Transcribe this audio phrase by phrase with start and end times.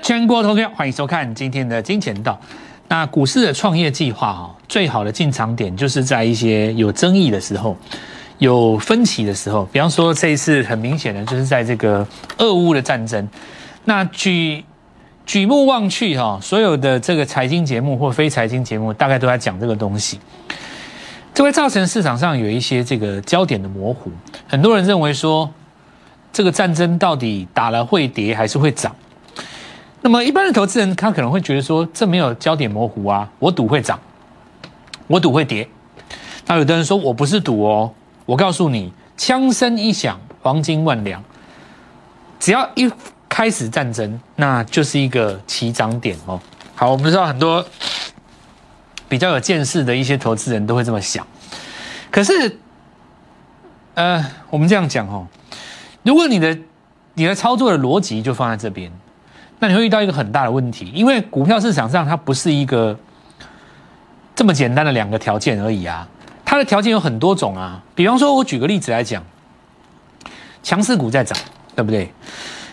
[0.00, 2.38] 全国同学，欢迎收看今天的金钱道。
[2.88, 7.76] 那股市的创业计划哈，最好的进场点就是在一些有争议的时候、
[8.38, 9.68] 有分歧的时候。
[9.72, 12.06] 比方说这一次很明显的就是在这个
[12.38, 13.28] 俄乌的战争。
[13.84, 14.64] 那举
[15.26, 20.18] 举目望去哈，所有的这个财经节目或非财经节目，大概都在讲这个东西。
[21.34, 24.10] 这会造成市场上有一些这个焦点的模糊。
[24.48, 25.48] 很多人认为说，
[26.32, 28.96] 这个战争到底打了会跌还是会涨？
[30.00, 33.98] 那么一般的投资人他可能会觉得说，这没有焦点模糊啊，我赌会涨，
[35.08, 35.68] 我赌会跌。
[36.46, 37.92] 那有的人说我不是赌哦，
[38.24, 41.22] 我告诉你，枪声一响，黄金万两，
[42.38, 42.90] 只要一
[43.28, 46.40] 开始战争，那就是一个起涨点哦。
[46.76, 47.66] 好，我们知道很多
[49.08, 51.26] 比较有见识的一些投资人都会这么想，
[52.10, 52.58] 可是，
[53.94, 55.26] 呃，我们这样讲哦，
[56.04, 56.56] 如果你的
[57.14, 58.92] 你的操作的逻辑就放在这边。
[59.60, 62.96] 那你会遇到一个很大的问题，因为股票市场上它不是一个
[64.34, 66.06] 这么简单的两个条件而已啊，
[66.44, 67.82] 它的条件有很多种啊。
[67.94, 69.20] 比方说，我举个例子来讲，
[70.62, 71.36] 强势股在涨，
[71.74, 72.12] 对不对？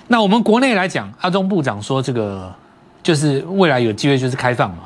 [0.08, 2.54] 那我们国内来讲，阿中部长说这个
[3.02, 4.84] 就是未来有机会就是开放嘛。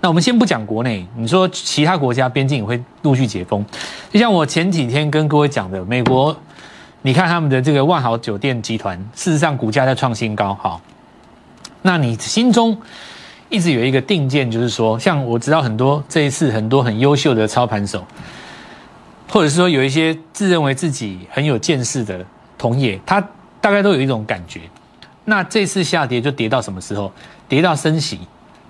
[0.00, 3.62] 那我们先不讲国内，你说其他国家边境也会陆续解封，
[4.10, 6.34] 就像我前几天跟各位讲的，美国，
[7.02, 10.80] 你看他们的这个万豪酒店集团，事实上股价在创新高，好。
[11.86, 12.80] 那你心中
[13.50, 18.02] 一直有一个定见，就是说，像我知道很多这一次很多很优秀的操盘手，
[19.28, 22.24] 或者是说有一些自认为自己很有见识的
[22.56, 23.20] 同业，他
[23.60, 24.62] 大概都有一种感觉。
[25.26, 27.12] 那这次下跌就跌到什么时候？
[27.46, 28.18] 跌到升息，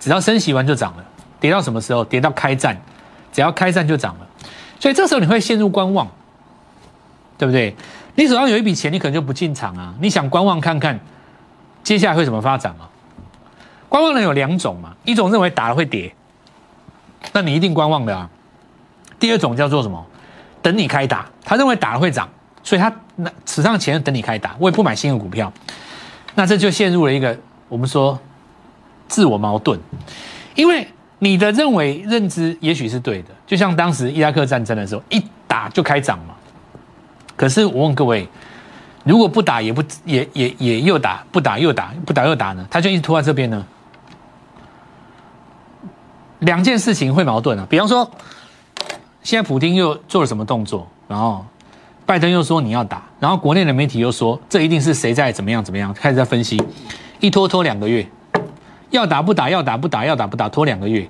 [0.01, 1.05] 只要升息完就涨了。
[1.39, 2.05] 跌到什么时候？
[2.05, 2.77] 跌到开战，
[3.33, 4.27] 只要开战就涨了。
[4.81, 6.11] 所以这时候你会陷入观望，
[7.39, 7.77] 对不对？
[8.17, 9.95] 你手上有一笔钱，你可能就不进场啊。
[10.01, 10.99] 你想观望看看
[11.85, 12.89] 接下来会怎么发展吗？
[13.95, 16.13] 观望人有两种嘛，一种认为打了会跌，
[17.33, 18.29] 那你一定观望的啊。
[19.21, 20.05] 第二种叫做什么？
[20.61, 22.29] 等你开打，他认为打了会涨，
[22.65, 25.53] 所以他那此上钱等你开打，我也不买新的股票。
[26.35, 27.39] 那这就陷入了一个
[27.69, 28.19] 我们说
[29.07, 29.79] 自我矛盾，
[30.57, 30.89] 因为
[31.21, 36.35] 你的认为认知也许是对的，就像当时伊拉克战争的时候，一打就开涨嘛。
[37.37, 38.27] 可是我问各位，
[39.05, 42.67] 如果不打也不也也也又打，不打又打，不打又打呢？
[42.69, 43.65] 他就一直拖在这边呢？
[46.45, 48.09] 两件事情会矛盾啊，比方说，
[49.23, 51.45] 现在普京又做了什么动作，然后
[52.07, 56.63] 拜登又说你要打，然后国内的媒体又说这一定是谁在怎么样怎么样，开始在分析，
[57.21, 58.07] 一拖拖两个月，
[58.91, 61.09] 要打不打，要打不打，要打不打，拖两个月，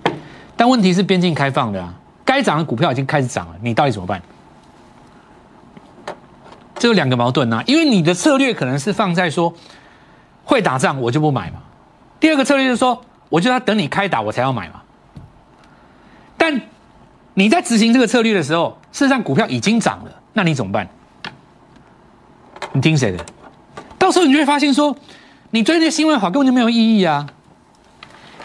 [0.57, 1.93] 但问题是边境开放的啊，
[2.25, 4.23] 该涨的股票已经开始涨了，你到底怎么办？
[6.77, 9.53] 这有两个矛盾啊，因为你的策略可能是放在说
[10.45, 11.59] 会打仗我就不买嘛，
[12.21, 14.83] 第二个策略就是说我就要等你开打我才要买嘛。
[16.45, 16.61] 但
[17.33, 20.87] 你在执行这个策略的时候，事实上股票已经涨了，那你怎么办？
[22.73, 23.25] 你听谁的？
[23.99, 24.95] 到时候你就会发现说，
[25.53, 27.27] 你追这些新闻好根本就没有意义啊！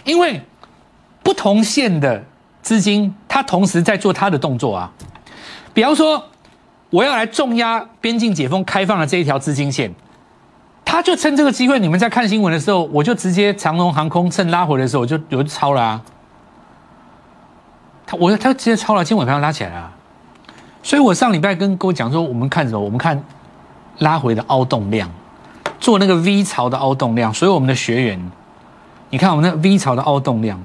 [0.06, 0.42] 因为
[1.22, 2.24] 不同线的
[2.62, 4.94] 资金，它同时在做它的动作啊。
[5.74, 6.24] 比方说，
[6.92, 9.94] 我要来重压边境解封开放的这一条资金线，
[10.86, 16.02] 他就趁这个机会，你们在看新闻的时候，我就直接长龙航空趁拉回的时候，我就有抄了啊。
[18.10, 19.92] 他我他直接超了，今天晚上拉起来了，
[20.82, 22.80] 所以我上礼拜跟各位讲说，我们看什么？
[22.80, 23.24] 我们看
[24.00, 25.08] 拉回的凹洞量，
[25.80, 27.32] 做那个 V 槽的凹洞量。
[27.32, 28.32] 所以我们的学员，
[29.12, 30.60] 你看我们那 V 槽的凹洞量，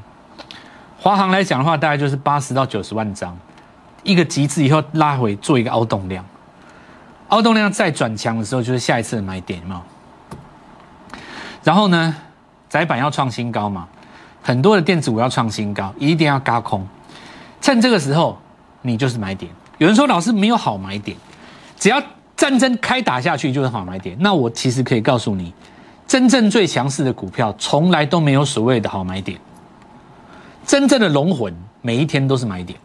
[0.99, 3.37] 华航来讲的话，大概就是八十到九十万张，
[4.05, 6.25] 一个极致以后拉回做一个凹洞量，
[7.29, 9.83] 凹洞量再转强的时候，就是下一次的买点嘛。
[11.63, 12.17] 然后呢，
[12.71, 13.87] 窄板要创新高嘛，
[14.41, 16.89] 很多的电子股要创新高，一定要嘎空。
[17.65, 18.39] 趁这个时候，
[18.83, 19.51] 你就是买点。
[19.79, 21.17] 有人说老师没有好买点，
[21.79, 21.99] 只要
[22.37, 24.15] 战争开打下去就是好买点。
[24.21, 25.51] 那我其实可以告诉你，
[26.07, 29.41] 真正最强势的股票从来都没有所谓的好买点。
[30.67, 32.79] 真正的龙魂每一天都是买点。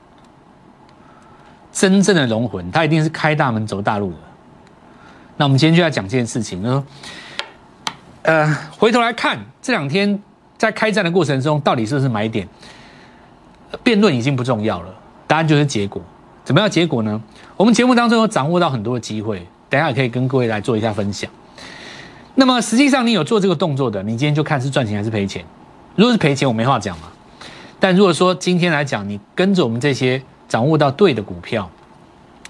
[1.74, 4.18] 真正的龙魂，它一定是开大门走大路的。
[5.36, 6.82] 那我们今天就要讲这件事情，说，
[8.22, 10.24] 呃，回头来看这两天
[10.58, 12.48] 在开战的过程中，到底是不是买点？
[13.84, 14.88] 辩论已经不重要了，
[15.28, 16.02] 答案就是结果。
[16.44, 17.22] 怎么样结果呢？
[17.56, 21.30] 我们节目当中有掌握到很多的机会，等下也可以跟各位来做一下分享。
[22.36, 25.46] 那么实际上你有做这个动作的，你今天就看是赚钱还是赔钱。
[25.96, 27.08] 如果是赔钱，我没话讲嘛。
[27.80, 31.70] 但如果说今天来讲，你跟着我们这些掌握到对的股票，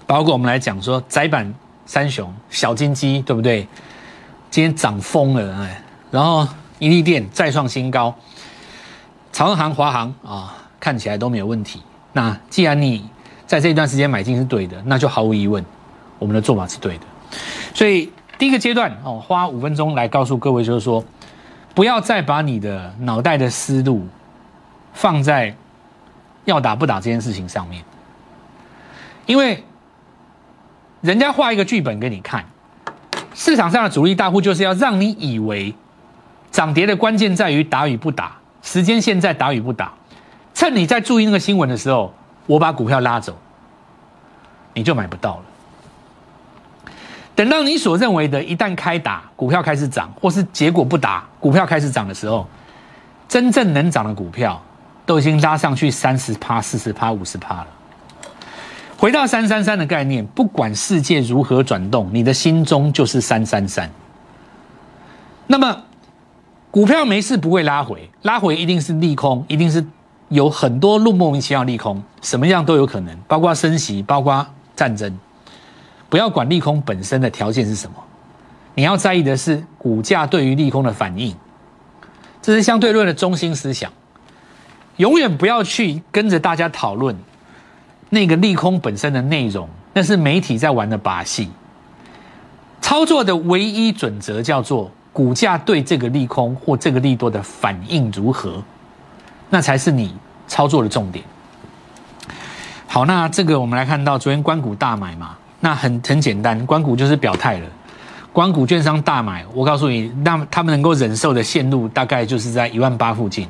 [0.06, 1.52] 包括我们来讲说窄板
[1.84, 3.66] 三雄、小金鸡，对不对？
[4.50, 8.14] 今天涨疯了哎，然后一利电再创新高，
[9.32, 11.80] 长航、华航啊，看起来都没有问题。
[12.12, 13.08] 那既然你
[13.46, 15.64] 在这一段时间买进是对的，那就毫无疑问，
[16.18, 17.04] 我们的做法是对的。
[17.74, 21.04] 所以第一个阶段哦，花五分钟来告诉各位，就是说，
[21.74, 24.08] 不要再把你的脑袋的思路
[24.92, 25.54] 放在
[26.46, 27.84] 要打不打这件事情上面，
[29.26, 29.62] 因为
[31.00, 32.44] 人家画一个剧本给你看，
[33.34, 35.74] 市场上的主力大户就是要让你以为
[36.50, 39.92] 涨跌的关键在于打与不打，时间线在打与不打，
[40.54, 42.12] 趁你在注意那个新闻的时候，
[42.46, 43.36] 我把股票拉走，
[44.74, 45.42] 你就买不到了。
[47.34, 52.46] 等到你所认为的一旦开打，股票开始涨，或是结果不打，股票开始涨的时候，
[53.28, 54.60] 真正能涨的股票
[55.06, 57.66] 都已经拉上去三十趴、四十趴、五十趴了。
[58.98, 63.90] 回到三三三的概念，不管世界如何转动，你的心中就是三三三。
[65.46, 65.84] 那么，
[66.70, 69.82] 股票没事不会拉回，拉回一定是利空，一定是
[70.30, 75.18] 有很多路莫名其妙利空，什么样都有可能，包括升息，包括战争。
[76.08, 77.96] 不要管利空本身的条件是什么，
[78.74, 81.34] 你要在意的是股价对于利空的反应，
[82.40, 83.92] 这是相对论的中心思想。
[84.96, 87.16] 永远不要去跟着大家讨论
[88.08, 91.50] 那个利空本身的内容，那是媒体在玩的把戏。
[92.80, 98.62] 操作的唯一准则叫做股价对这个利空或这个利多的反应如何，
[99.50, 100.16] 那才是你
[100.48, 101.22] 操作的重点。
[102.86, 105.36] 好，那这个我们来看到昨天关谷大买嘛。
[105.60, 107.66] 那很很简单，关谷就是表态了，
[108.32, 113.46] 关谷券商大买，我告诉你，那他们能够忍受的线路大概就是在一万八附近，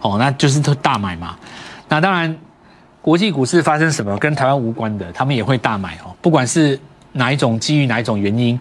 [0.00, 1.36] 哦，那就是大买嘛。
[1.88, 2.36] 那当然，
[3.02, 6.14] 国际股市发生什么跟台湾无关的，他们也会大买哦。
[6.22, 6.78] 不管是
[7.12, 8.58] 哪一种基于哪一种原因，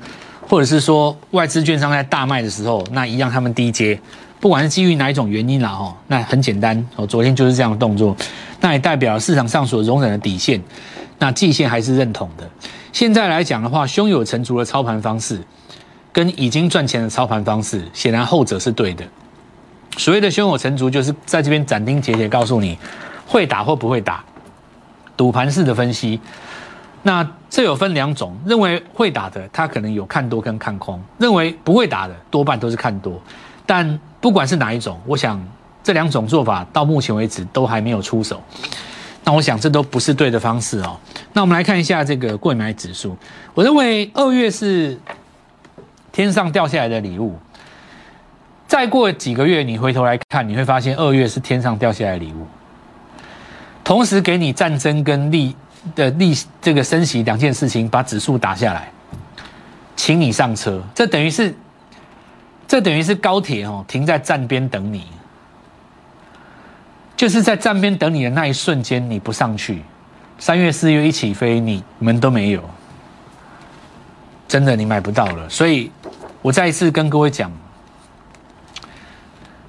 [0.48, 4.02] 或者是说外资券商在大卖的时候，那一样他们低阶，
[4.40, 8.16] 不管是基于哪一种原因啦，哦，那很简单哦，昨天就是这样的动作，
[8.62, 10.62] 那也代表市场上所容忍的底线，
[11.18, 12.50] 那季线还是认同的。
[12.94, 15.42] 现在来讲的话，胸有成竹的操盘方式，
[16.14, 19.06] 跟已经赚钱的操盘方式，显然后者是对的。
[19.98, 22.78] 所谓的胸有成竹，就是在这边斩钉截铁告诉你，
[23.28, 24.24] 会打或不会打，
[25.18, 26.20] 赌盘式的分析。
[27.04, 33.22] 那这有分两种，认为会打的，他可能有看多跟看空；认为不会打的，多半都是看多。
[33.66, 35.42] 但不管是哪一种，我想
[35.84, 38.42] 这两种做法到目前为止都还没有出手。
[39.24, 40.98] 那我想这都不是对的方式哦。
[41.34, 43.16] 那我们来看一下这个贵买指数。
[43.54, 44.98] 我认为二月是
[46.12, 47.38] 天上掉下来的礼物。
[48.68, 52.46] 再过几个月，你回头来看，你会发现二月是天上掉下来的礼物。
[53.84, 55.56] 同时给你战争跟利
[55.96, 58.92] 的利这个升息两件事情，把指数打下来，
[59.96, 60.82] 请你上车。
[60.94, 61.56] 这等于是
[62.70, 65.04] 这等于是高铁哦，停在站边等你。
[67.18, 69.82] 就是在站边等你的那一瞬间，你不上去，
[70.38, 72.64] 三月四月一起飞，你们都没有，
[74.48, 75.50] 真的你买不到了。
[75.50, 75.92] 所以，
[76.44, 77.52] 我再一次跟各位讲，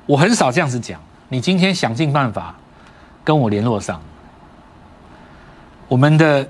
[0.05, 1.01] 我很少这样子讲。
[1.31, 2.55] 你今天想尽办法
[3.25, 3.99] 跟我联络上，
[5.89, 6.47] 我们的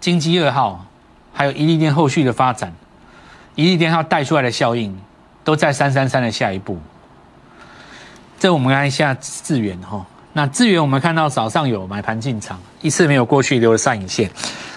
[0.00, 0.86] 金鸡二号，
[1.34, 2.72] 还有一利电后续的发展，
[3.54, 4.98] 一利电它带出来的效应，
[5.50, 6.78] 都在三三三的下一步。
[8.38, 10.06] 这我们看一下资源哈。
[10.32, 14.30] 那资源我们看到早上有买盘进场，一次没有过去留了上影线，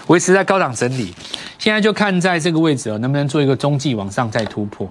[0.08, 1.14] 维持在高档整理。
[1.60, 4.90] 现在就看在这个位置哦，能不能做一个中继往上再突破。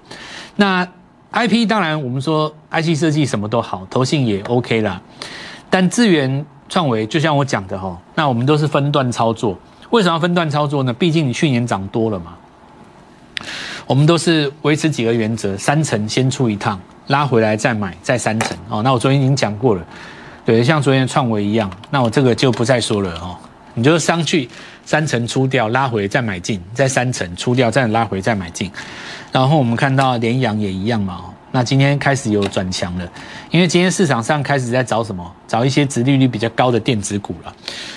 [0.56, 0.88] 那
[1.32, 5.02] I P 当然我们说 I C 设计什么都好，投信也 O K 啦。
[5.68, 9.58] 但资源创维就像我讲的哈，那我们都是分段操作。
[9.90, 10.94] 为什么要分段操作呢？
[10.94, 12.34] 毕竟你去年涨多了嘛。
[13.86, 18.82] 我们都是维持几个原则：三层先出一趟，拉回来再买，再三层哦。
[18.82, 19.84] 那我昨天已经讲过了。
[20.44, 23.36] 对，像昨天创维一样，那我这个就不再说了哦。
[23.74, 24.48] 你就上去
[24.84, 28.70] 三层出掉，拉回再买进，再三层出掉，再拉回再买进。
[29.32, 31.20] 然后我们看到联阳也一样嘛。
[31.50, 33.08] 那今天开始有转强了，
[33.50, 35.32] 因为今天市场上开始在找什么？
[35.46, 37.54] 找一些殖利率比较高的电子股了。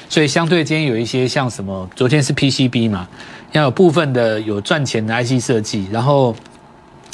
[0.07, 3.07] 所以相对今天有一些像什么，昨天是 PCB 嘛，
[3.51, 6.35] 要有部分的有赚钱的 IC 设计，然后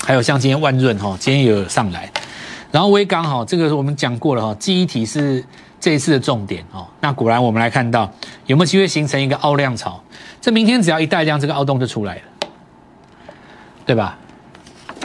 [0.03, 2.11] 还有像今天万润哈，今天也有上来。
[2.71, 5.43] 然后微刚好，这个我们讲过了哈，记忆体是
[5.79, 6.87] 这一次的重点哦。
[7.01, 8.11] 那果然我们来看到
[8.47, 10.01] 有没有机会形成一个凹量潮？
[10.41, 12.21] 这明天只要一带量，这个凹洞就出来了，
[13.85, 14.17] 对吧？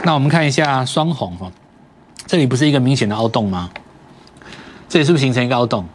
[0.03, 1.51] 那我们看一下双红哈，
[2.25, 3.69] 这里不是一个明显的凹洞吗？
[4.87, 5.85] 这里是不是形成一个凹洞？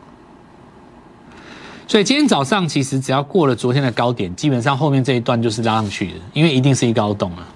[1.87, 7.47] 所以今天早上其实只要过了昨天的高点，基本上后面这一段就是拉上去的，因为一定是一个凹洞啊。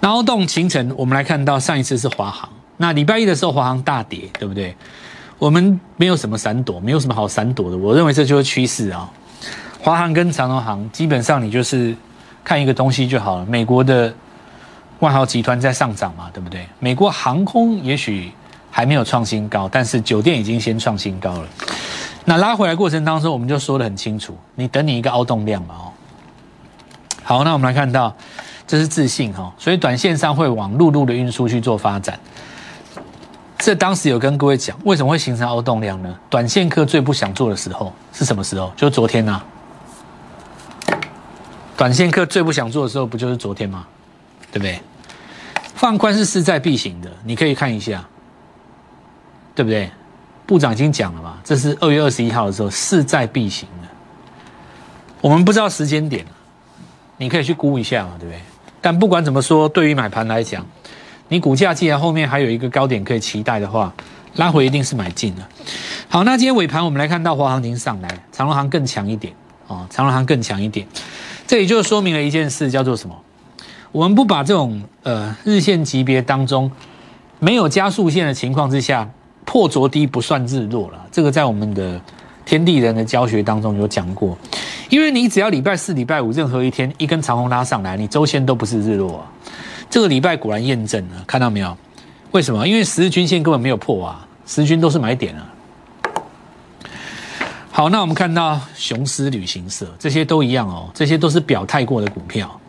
[0.00, 4.74] 然后动形成，我们来看到上一次是华航，那礼拜一的时候华航大跌，对不对？
[5.38, 7.76] 我们没有什么闪躲，没有什么好闪躲的。
[7.76, 9.10] 我认为这就是趋势啊。
[9.80, 11.96] 华航跟长荣航基本上你就是
[12.44, 13.46] 看一个东西就好了。
[13.46, 14.12] 美国的
[14.98, 16.66] 万豪集团在上涨嘛，对不对？
[16.78, 18.30] 美国航空也许
[18.70, 21.48] 还没有创新高，但是酒店已经先创新高了。
[22.24, 25.92] 那拉回来过程当中，我们就说得很清楚，你等你一个凹洞量嘛，哦。
[27.22, 28.14] 好，那我们来看到
[28.66, 32.18] 这是自信哈，所以短线上会往陆路的运输去做发展。
[33.58, 36.14] 这当时有跟各位讲，为什么会形成凹洞量呢？
[36.28, 38.72] 短线客最不想做的时候是什么时候？
[38.76, 39.42] 就是昨天呐。
[41.76, 43.86] 短线客最不想做的时候，不就是昨天吗？
[44.52, 44.80] 对不对？
[45.74, 48.04] 放宽是势在必行的，你可以看一下，
[49.54, 49.90] 对不对？
[50.50, 53.86] 部长已经讲了嘛，这是二月二十一号的时候，势在必行的。
[55.20, 56.26] 我们不知道时间点，
[57.18, 58.40] 你可以去估一下嘛，对不对？
[58.80, 60.66] 但不管怎么说，对于买盘来讲。
[61.28, 63.94] 你股价既然后面还有一个高点可以期待的话，
[64.34, 65.42] 拉回一定是买进的。
[66.08, 69.32] 好，那今天尾盘我们来看到华航已经上来，长隆航更强一点
[69.68, 70.84] 哦，长隆航更强一点，
[71.46, 73.14] 这也就说明了一件事，叫做什么？
[73.92, 76.72] 我们不把这种呃日线级别当中
[77.38, 79.08] 没有加速线的情况之下，
[79.50, 81.06] 破着低不算日落了。
[81.10, 82.00] 这个在我们的
[82.44, 84.38] 天地人的教学当中有讲过，
[84.88, 89.26] 因为你只要礼拜四、礼拜五任何一天一根长虹拉上来，你周线都不是日落啊。
[89.90, 91.76] 这个礼拜果然验证了，看到没有？
[92.30, 92.64] 为什么？
[92.68, 95.42] 因为十日均线根本没有破啊，十均都是买点啊。
[97.72, 102.60] 好，那我们看到雄狮旅行社这些都一样哦，这些都是表态过的股票，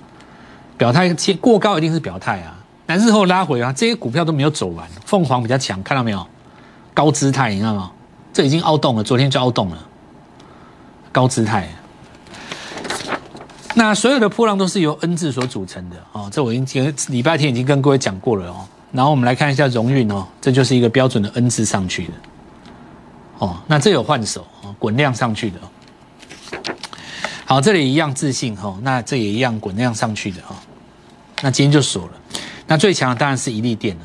[0.80, 2.58] 表态过高一定是表态啊。
[2.88, 6.26] 那日后拉回啊，这些股票都没有走完，凤凰比较强，看到没有？
[6.94, 7.92] 高姿态，你看吗？
[8.34, 9.78] 这已经凹洞了，昨天就凹洞了，
[11.12, 11.68] 高姿态。
[13.76, 18.66] 那所有的波浪都是由 N 字所组成的哦，这我已经礼拜天已经跟各位讲过了哦。
[18.92, 22.14] 然后我们来看一下荣运哦，这就是一个标准的 N 字上去的
[23.40, 23.58] 哦。
[23.68, 25.60] 那这有换手哦，滚量上去的。
[27.46, 30.56] 好，这里一样自信哈，那这也一样滚量上去的哈。
[31.42, 32.12] 那今天就锁了。
[32.68, 34.02] 那最强的当然是一利电了。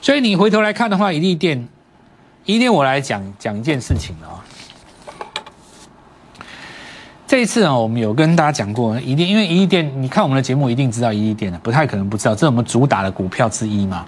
[0.00, 1.68] 所以你回头来看的话，一利电，
[2.44, 4.44] 一利电我来讲讲一件事情了啊。
[7.24, 14.04] 这一次啊，我们有跟大家讲过，一定因为一利电，你看我们的节目一定知道一利电的，不太可能不知道，这是我们主打的股票之一嘛。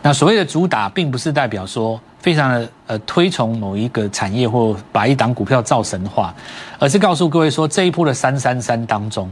[0.00, 6.32] 那所谓的主打，并不是代表说非常的呃推崇某一个产业或把一档股票造神话，
[6.78, 9.30] 而是告诉各位说这一波的三三三当中，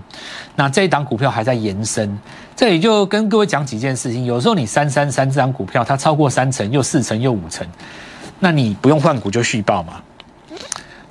[0.57, 2.19] 那这一档股票还在延伸。
[2.55, 7.67] 这里就跟各位讲几件事情，有时候你三三三这档股票它超过三成，又四成，又五成，
[8.45, 10.03] 那你不用换股就续报嘛。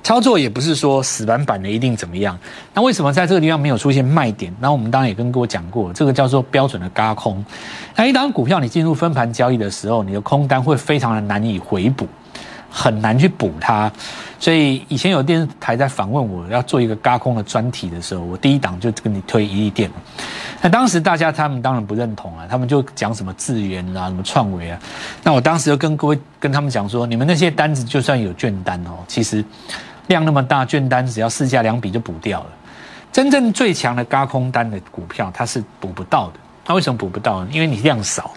[0.02, 2.36] 操作也不是说死板板的一定怎么样，
[2.74, 4.54] 那为什么在这个地方没有出现卖点？
[4.60, 7.42] 那我们当然也跟各位讲过，这个叫做标准的嘎空。
[7.96, 12.06] 那一档股票你进入分盘交易的时候，你的空单会非常的难以回补，
[12.68, 13.90] 很难去补它。
[14.40, 19.88] 所以以前有电视台在访问我要做一个嘎空的专题的时候，我第一档就跟你推一利电
[20.62, 24.78] 那当时大家他们当然不认同啊，他们就讲什么智源啊、什么创维啊。
[25.22, 29.44] 那我当时就跟各位跟他们讲说，你们那些单子就算有券单哦，其实。
[30.08, 32.46] 量那么大，券单只要市价两笔就补掉了。
[33.12, 36.32] 真正最强的嘎空单的股票，它是补不到的。
[36.64, 37.48] 它为什么补不到呢？
[37.52, 38.32] 因为你量少。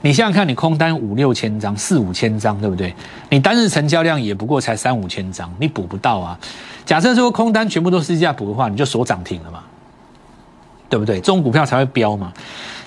[0.00, 2.94] 你想想看，你空单五六千张、四五千张，对不对？
[3.28, 6.38] 你单日成交量也不过才三五千张，你补不到啊。
[6.86, 9.58] 假设说空单全部都市价补的话，你就锁涨停了嘛，
[10.92, 11.16] 对不对？
[11.16, 12.30] 这种股票才会飙嘛。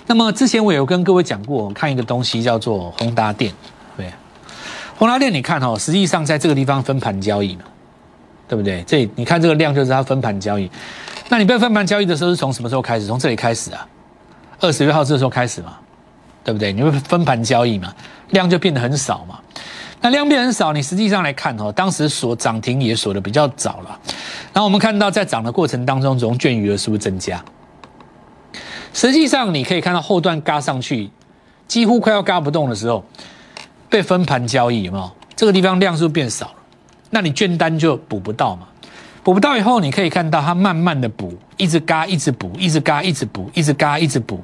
[0.06, 3.52] 那么之前我有跟各位讲过，看一个东西叫做宏达电，
[3.98, 4.14] 对，
[4.96, 7.64] 宏达电你看哦，实际上在这个地方分盘交易嘛。
[8.48, 8.84] 对不对？
[8.84, 10.70] 这你看这个量就是它分盘交易。
[11.30, 13.08] 那你被分盘交易的时候是从什么时候开始？
[13.08, 13.88] 从这里开始啊，
[14.60, 15.78] 二十六号这时候开始嘛，
[16.44, 16.72] 对不对？
[16.72, 17.92] 你会分盘交易嘛，
[18.30, 19.40] 量就变得很少嘛。
[20.00, 24.00] 那量变很少，你实际上来看哦，当时锁涨停也锁的比较早了。
[24.54, 27.44] 然后我们看到在涨的过程当中，融券余额是不是增加？
[28.96, 31.12] 实际上你可以看到后段嘎上去，
[31.68, 33.04] 几乎快要嘎不动的时候，
[33.90, 35.12] 被分盘交易有没有？
[35.36, 36.54] 这个地方量是不是变少了？
[37.10, 38.70] 那你券单就补不到嘛？
[39.22, 44.42] 补不到以后，你可以看到它慢慢的补，一直嘎，一直补，一直嘎，一直补，一直嘎，一直补。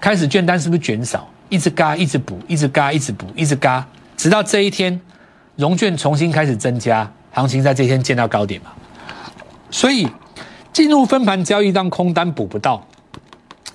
[0.00, 1.28] 开始券单是不是减少？
[1.48, 3.86] 一直嘎，一直补，一直嘎，一直补，一直嘎，
[4.16, 5.00] 直到这一天，
[5.54, 8.72] 融券重新开始增加，行情在这天见到高点嘛？
[9.70, 10.08] 所以
[10.72, 12.84] 进入分盘交易，让空单补不到，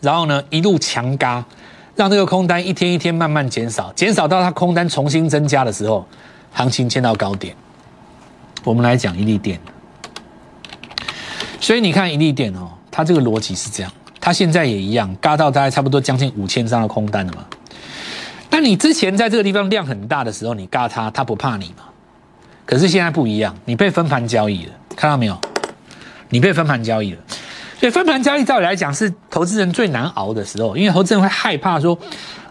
[0.06, 1.44] 然后呢一路强嘎，
[1.96, 6.08] 让这个空单一天一天慢慢减少，减少到它空单重新增加的时候，
[6.54, 7.56] 行情见到高点。
[8.64, 9.60] 我们来讲一利电，
[11.60, 17.44] 所以你看一利电哦，它这个逻辑是这样，它现在也一样，嘎到大概差不多将近五千张的空单了嘛。
[18.52, 21.84] 那你之前在这个地方量很大的时候，你嘎它，它不怕你嘛？
[22.66, 25.40] 可是现在不一样，你被分盘交易了，看到没有？
[26.30, 27.20] 你被分盘交易了。
[27.80, 31.94] 所以分盘交易照理来讲是投资人最难熬的时候，因为投资人会害怕说，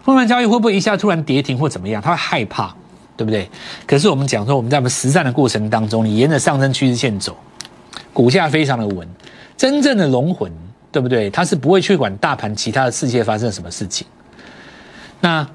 [0.03, 2.01] 分盘交易会不会一下突然跌停或怎么样？
[2.01, 2.73] 他会害怕，
[3.17, 3.49] 对不对？
[3.87, 7.35] 可是我们讲说，我们在我们实战的过程当中，你沿着上升趋势线走，
[8.13, 9.07] 股价非常的稳，
[9.57, 10.51] 真正的龙魂，
[10.91, 11.29] 对不对？
[11.31, 14.05] 它是不会去管大盘其他的世界发生什么事情。
[15.21, 15.45] 那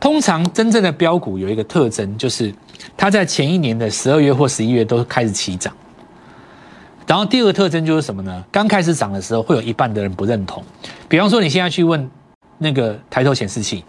[0.00, 2.52] 通常真正的标股有一个特征，就是
[2.96, 5.72] 它在前一年的十二月或十一月都开始起涨。
[7.06, 8.44] 然后第二个特征就是什么呢？
[8.50, 10.64] 刚开始涨的时候，会有一半的人不认同。
[11.08, 12.10] 比方说，你现在去问
[12.58, 13.84] 那个抬头显示器，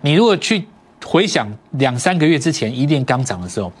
[0.00, 0.64] 你如果去
[1.04, 3.72] 回想两三个月之前一定刚涨的时候，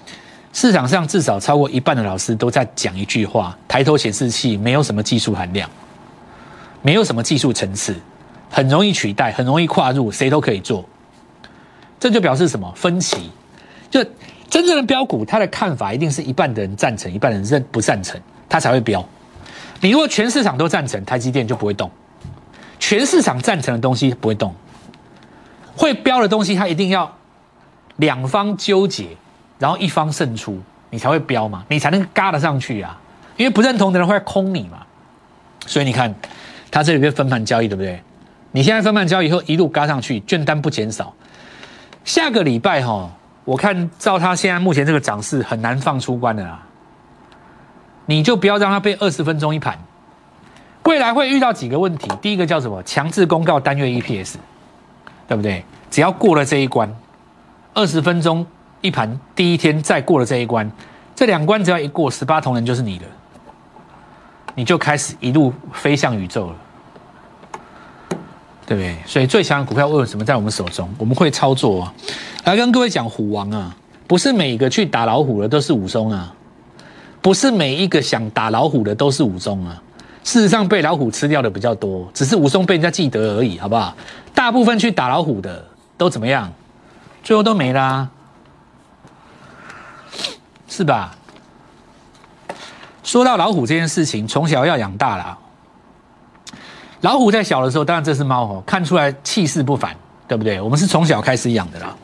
[0.52, 5.70] 市场上至少超过一半的老师都在讲一句话：抬头显示器没有什么技术含量，
[6.82, 7.94] 没有什么技术层次，
[8.50, 10.84] 很容易取代，很容易跨入，谁都可以做。
[12.00, 12.72] 这就表示什么？
[12.74, 13.30] 分歧。
[13.90, 14.04] 就
[14.48, 18.20] 真正的标股，他的看法一定是一半的人赞成，一半人认不赞成。
[18.50, 19.02] 它才会飙。
[19.80, 21.88] 你如果全市场都赞成，台积电就不会动；
[22.78, 24.54] 全市场赞成的东西不会动。
[25.74, 27.10] 会飙的东西，它一定要
[27.96, 29.16] 两方纠结，
[29.58, 33.00] 然后一方胜出，你才会飙嘛，你才能嘎得上去啊。
[33.38, 34.80] 因为不认同的人会空你嘛。
[35.66, 36.14] 所以你看，
[36.70, 38.02] 它这里边分盘交易，对不对？
[38.52, 41.14] 你现在分盘交易以后一路嘎上去，券单不减少。
[42.04, 43.08] 下个礼拜哈，
[43.44, 46.60] 我看照它现在目前这个涨势，很难放出关的啦。
[48.10, 49.78] 你就不要让它被二十分钟一盘，
[50.82, 52.10] 未来会遇到几个问题。
[52.20, 52.82] 第一个叫什么？
[52.82, 54.34] 强制公告单月 EPS，
[55.28, 55.64] 对不对？
[55.92, 56.92] 只要过了这一关，
[57.72, 58.44] 二十分钟
[58.80, 60.68] 一盘，第一天再过了这一关，
[61.14, 63.04] 这两关只要一过，十八铜人就是你的，
[64.56, 66.56] 你就开始一路飞向宇宙了，
[68.66, 68.96] 对不对？
[69.06, 70.92] 所以最强的股票为什么在我们手中？
[70.98, 71.94] 我们会操作啊！
[72.42, 73.76] 来跟各位讲，虎王啊，
[74.08, 76.34] 不是每个去打老虎的都是武松啊。
[77.20, 79.82] 不是每一个想打老虎的都是武松啊，
[80.24, 83.94] 事实上被老虎吃掉的比较多，只是武松被人家记得而已，好不好？
[84.34, 85.64] 大部分去打老虎的
[85.98, 86.50] 都怎么样？
[87.22, 88.08] 最后都没啦，
[90.66, 91.14] 是吧？
[93.02, 95.38] 说到老虎这件事情，从小要养大了。
[97.02, 99.94] 老虎在小的时候，当然这是猫哦，看出来气势不凡，
[100.26, 100.60] 对不对？
[100.60, 101.94] 我们是从小开始养的啦。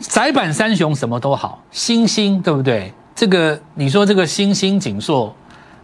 [0.00, 2.92] 窄板三雄什么都好，猩猩对不对？
[3.14, 5.34] 这个你说这个新兴锦硕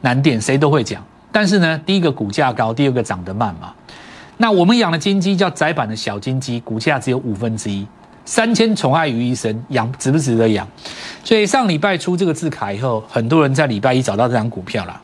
[0.00, 3.72] 难点谁都会讲，但是呢，第一个股价高，第二个涨得慢嘛。
[4.36, 7.86] 那我们养的金鸡叫窄板的小金鸡，股价只有五分之一，
[8.24, 10.66] 三千宠爱于一身，养值不值得养？
[11.22, 15.00] 所以上礼拜出这个字卡以后，很多人在礼拜一找到这张股票了，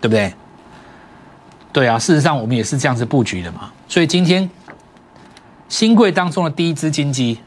[0.00, 0.32] 对不对？
[1.72, 3.70] 对啊，事实上我们也是这样子布局的嘛。
[3.88, 4.48] 所以今天
[5.68, 7.38] 新贵当中的第一只金鸡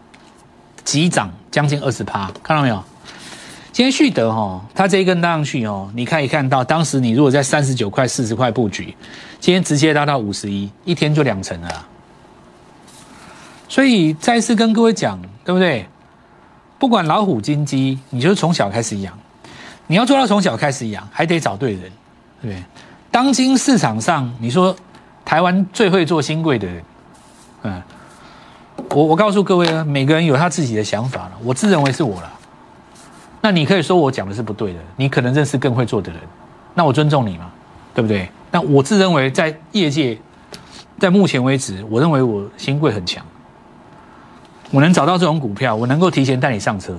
[0.84, 2.84] 急涨将近二十趴，看到没有？
[3.72, 8.94] 今天旭德哈，它这一根拉上去哦，你可以看到，当时你如果在三十九块、四十块布局，
[9.40, 11.88] 今天直接拉到五十一，一天就两成了。
[13.70, 15.88] 所以再次跟各位讲，对不对？
[16.78, 19.18] 不管老虎、金鸡，你就从小开始养，
[19.88, 21.82] 你要做到从小开始养，还得找对人，
[22.42, 22.64] 对不对？
[23.10, 24.76] 当今市场上，你说
[25.24, 26.84] 台湾最会做新贵的人，
[27.64, 27.82] 嗯，
[28.90, 32.34] 我我告诉各位啊，每个人有他自己的想法了，我自认为是我了。
[33.42, 36.22] 那你可以说我讲的是不对的，你可能认识更会做的人，
[36.76, 37.52] 那我尊重你嘛，
[37.94, 38.30] 对不对？
[38.52, 40.18] 那我自认为在业界，
[41.00, 43.26] 在目前为止，我认为我新贵很强，
[44.70, 46.96] 我能找到这种股票，我能够提前带你上车。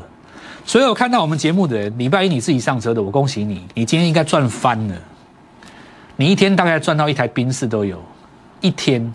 [0.64, 4.94] 所有看到我们节目的人，礼拜一你自己上车的，我恭喜你，你今天应该赚翻了。
[6.16, 8.00] 你一天大概赚到一台宾士都有，
[8.60, 9.12] 一天，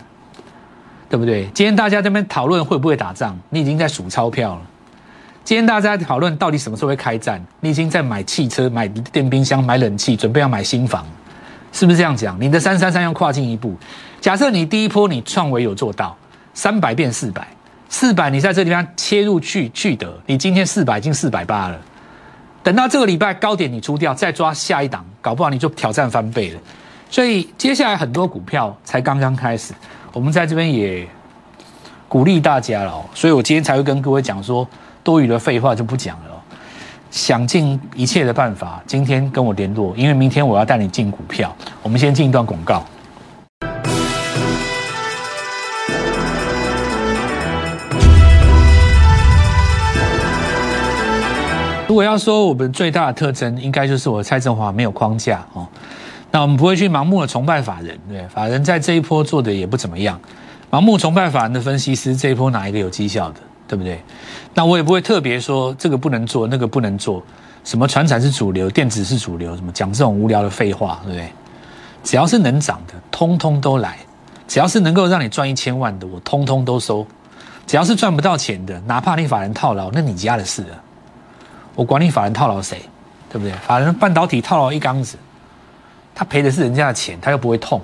[1.08, 1.44] 对不对？
[1.54, 4.62] 今天大家这边讨论会不会打仗，你已经在数钞票了。
[5.48, 7.42] 今天大家在讨论到底什么时候会开战？
[7.60, 11.06] 你已经在买汽车、买电冰箱、买冷气，准备要买新房，
[11.72, 12.38] 是不是这样讲？
[12.38, 13.74] 你的三三三要跨进一步。
[14.20, 16.14] 假设你第一波你创维有做到
[16.52, 17.48] 三百变四百，
[17.88, 21.80] 四百你在这地方切入去去得，你今天四百进四百八了。
[22.62, 26.60] 等到这个礼拜高点你出掉，再抓下一档，搞不好你就挑战翻倍了。
[27.08, 29.72] 所以接下来很多股票才刚刚开始，
[30.12, 31.08] 我们在这边也
[32.06, 33.02] 鼓励大家了。
[33.14, 34.68] 所以我今天才会跟各位讲说。
[35.08, 36.42] 多余的废话就不讲了，
[37.10, 41.50] 想尽一切的办法，今天跟我联络，因为明天我要带你进股票。
[41.82, 42.84] 我们先进一段广告。
[51.86, 55.66] 如果要说我们最大的特征，应该就是我蔡振华没有框架哦。
[56.30, 60.20] 那我们不会去盲目的崇拜法人，对，法人在这一波做的也不怎么样。
[60.70, 64.02] 盲目崇拜法人的分析师，这一波哪一个有绩效的，对不对？
[64.54, 67.22] 那我也不会特别说这个不能做，那个不能做，
[67.62, 71.30] 什么船产是主流，电子是主流，什么讲这种无聊的废话，对不对？
[72.02, 73.90] 只要是能涨的，通通都来；
[74.48, 77.04] 只要是能够让你赚一千万的，我通通都收；
[77.66, 80.80] 只要是赚不到钱的，哪怕你法人套牢，那你家的事啊，
[81.74, 82.80] 我管你法人套牢谁，
[83.30, 83.52] 对不对？
[83.66, 85.18] 法人半导体套牢一缸子。
[86.14, 87.80] 他赔的是人家的钱，他又不会痛，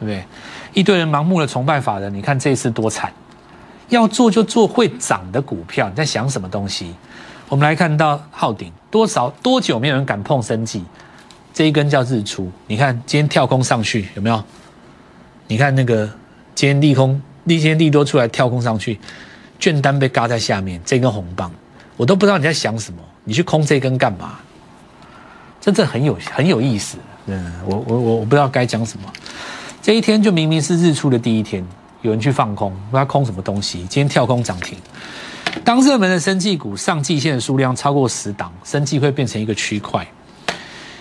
[0.00, 0.24] 不对？
[0.72, 3.12] 一堆人盲目的崇拜法人，你看这一次多惨！
[3.88, 6.94] 要做就做会涨的股票，你在想什么东西？
[7.48, 10.84] 我们来看到昊鼎，多少多久没有人敢碰生计？
[11.54, 14.42] 这一根叫日出，你看今天跳空上去有没有？
[15.46, 16.06] 你看那个
[16.54, 18.98] 今天利空，利天利多出来跳空上去，
[19.60, 21.50] 券单被嘎在下面，这根红棒，
[21.96, 24.40] 我都不知道你在想什么，你去空这根干嘛？
[25.60, 26.98] 真正很有很有意思。
[27.26, 29.12] 嗯，我我我我不知道该讲什么。
[29.80, 31.64] 这一天就明明是日出的第一天，
[32.02, 33.78] 有人去放空，不知道空什么东西。
[33.80, 34.78] 今天跳空涨停。
[35.64, 40.06] 当热门的生技股上季线的数量超过十档，生技会变成一个区块。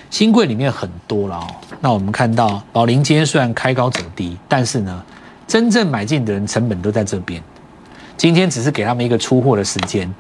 [0.10, 1.48] 新贵里面很多了哦。
[1.82, 5.04] 那我们看到宝林今天虽然开高走低，但是呢，
[5.46, 7.44] 真正买进的人成本都在这边。
[8.16, 10.12] 今天只是给他们一个出货的时间。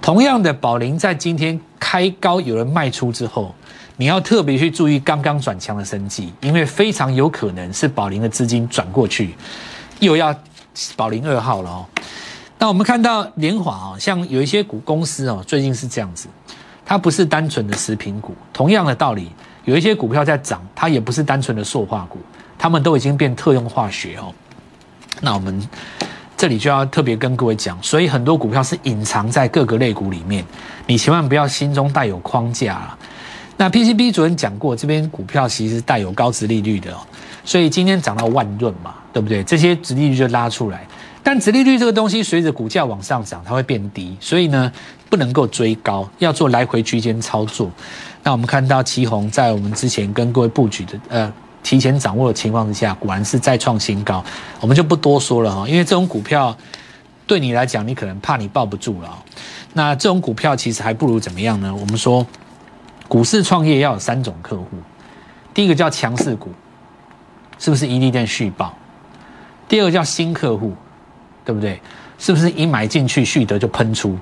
[0.00, 3.54] 同样的，宝林在今天开高，有人卖出之后。
[3.96, 9.36] 你要特别去注意刚刚转强的生计，因为非常有可能是宝林的资金转过去，
[10.00, 10.34] 又要
[10.96, 11.86] 宝林二号了哦。
[12.58, 16.28] 那我们看到联华啊，像有一些股公司哦，最近是这样子，
[16.84, 18.34] 它不是单纯的食品股。
[18.52, 19.30] 同样的道理，
[19.64, 22.18] 有一些股票在涨，它也不是单纯的塑化股，
[22.58, 24.32] 它们都已经变特用化学哦。
[25.20, 25.60] 那我们
[26.36, 30.44] 这里就要特别跟各位讲，所以很多股票是隐藏在各个类股里面，
[30.86, 32.98] 你千万不要心中带有框架了。
[33.56, 36.98] 那 PCB 昨天讲过，这边股票其实带有高值利率的哦，
[37.44, 39.42] 所以今天涨到万润嘛，对不对？
[39.44, 40.86] 这些殖利率就拉出来，
[41.22, 44.70] 但殖利率这个东西随着股价往上涨，它会变低，所以呢
[45.08, 47.70] 不能够追高，要做来回区间操作。
[48.22, 54.22] 那我们看到旗红在我们之前跟各位布局的呃提前掌握的情况之下，果然是再创新高，
[54.60, 56.54] 我们就不多说了哈，因为这种股票
[57.26, 59.22] 对你来讲，你可能怕你抱不住了。
[59.72, 61.74] 那这种股票其实还不如怎么样呢？
[61.74, 62.26] 我们说。
[63.06, 64.66] 股市创业要有三种客户，
[65.52, 66.50] 第一个叫强势股，
[67.58, 68.74] 是不是一利店续报？
[69.68, 70.72] 第二个叫新客户，
[71.44, 71.80] 对不对？
[72.18, 74.16] 是不是一买进去续德就喷出？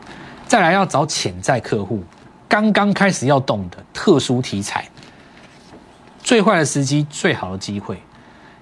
[0.47, 2.03] 再来要找潜在客户，
[2.49, 4.89] 刚刚开始要动的特殊题材，
[6.23, 8.01] 最坏的时机，最好的机会，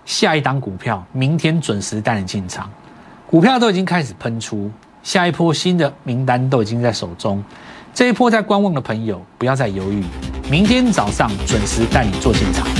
[0.04, 2.70] 下一档股票明天准时带你进场，
[3.26, 4.70] 股票都已经开始喷出，
[5.02, 7.42] 下一波新的名单都已经在手中。
[7.92, 10.04] 这一波在观望的朋友，不要再犹豫，
[10.50, 12.79] 明天早上准时带你做进场。